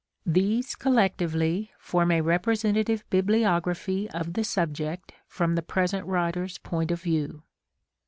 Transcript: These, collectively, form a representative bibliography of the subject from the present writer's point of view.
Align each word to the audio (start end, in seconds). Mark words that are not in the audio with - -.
These, 0.25 0.73
collectively, 0.75 1.69
form 1.77 2.09
a 2.11 2.21
representative 2.21 3.07
bibliography 3.11 4.09
of 4.09 4.33
the 4.33 4.43
subject 4.43 5.13
from 5.27 5.53
the 5.53 5.61
present 5.61 6.07
writer's 6.07 6.57
point 6.57 6.89
of 6.89 6.99
view. 6.99 7.43